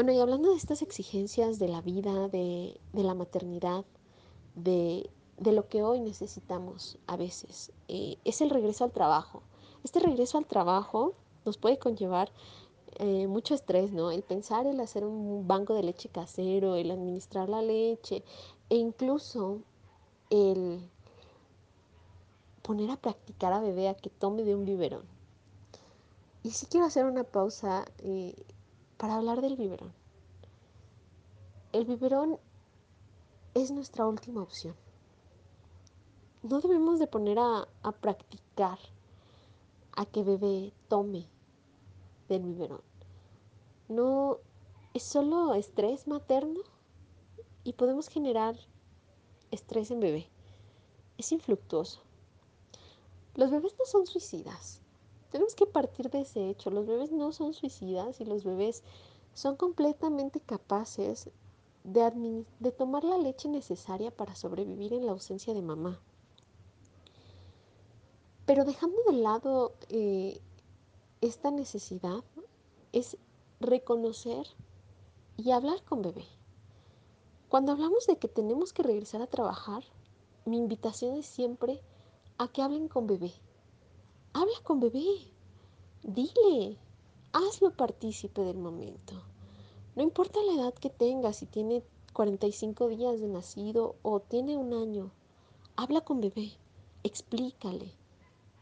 [0.00, 3.84] Bueno, y hablando de estas exigencias de la vida, de, la maternidad,
[4.54, 9.42] de, de, lo que hoy necesitamos a veces, eh, es el regreso al trabajo.
[9.84, 11.12] Este regreso al trabajo
[11.44, 12.32] nos puede conllevar
[12.96, 14.10] eh, mucho estrés, ¿no?
[14.10, 18.24] El pensar, el hacer un banco de leche casero, el administrar la leche
[18.70, 19.60] e incluso
[20.30, 20.80] el
[22.62, 25.04] poner a practicar a bebé a que tome de un biberón.
[26.42, 28.34] Y sí quiero hacer una pausa eh,
[29.00, 29.94] para hablar del biberón.
[31.72, 32.38] El biberón
[33.54, 34.76] es nuestra última opción.
[36.42, 38.78] No debemos de poner a, a practicar
[39.92, 41.26] a que bebé tome
[42.28, 42.82] del biberón.
[43.88, 44.36] No
[44.92, 46.60] es solo estrés materno
[47.64, 48.54] y podemos generar
[49.50, 50.28] estrés en bebé.
[51.16, 52.02] Es infructuoso.
[53.34, 54.82] Los bebés no son suicidas.
[55.30, 56.70] Tenemos que partir de ese hecho.
[56.70, 58.82] Los bebés no son suicidas y los bebés
[59.34, 61.30] son completamente capaces
[61.84, 66.00] de, tomar la leche necesaria para sobrevivir en la ausencia de mamá.
[68.44, 70.40] Pero dejando de lado eh,
[71.20, 72.24] esta necesidad,
[72.92, 73.16] es
[73.60, 74.46] reconocer
[75.36, 76.24] y hablar con bebé.
[77.48, 79.84] Cuando hablamos de que tenemos que regresar a trabajar,
[80.44, 81.80] mi invitación es siempre
[82.38, 83.32] a que hablen con bebé.
[84.40, 85.04] Habla con bebé.
[86.02, 86.78] Dile.
[87.34, 89.12] Hazlo partícipe del momento.
[89.94, 91.82] No importa la edad que tenga, si tiene
[92.14, 95.10] 45 días de nacido o tiene un año,
[95.76, 96.52] habla con bebé.
[97.02, 97.92] Explícale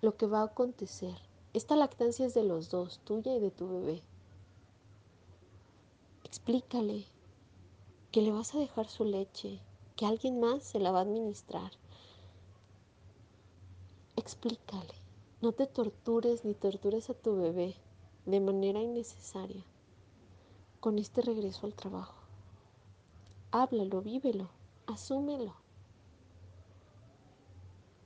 [0.00, 1.14] lo que va a acontecer.
[1.54, 4.02] Esta lactancia es de los dos, tuya y de tu bebé.
[6.24, 7.04] Explícale
[8.10, 9.60] que le vas a dejar su leche,
[9.94, 11.70] que alguien más se la va a administrar
[14.20, 14.99] explícale.
[15.42, 17.74] No te tortures ni tortures a tu bebé
[18.26, 19.64] de manera innecesaria
[20.80, 22.14] con este regreso al trabajo.
[23.50, 24.50] Háblalo, vívelo,
[24.86, 25.54] asúmelo.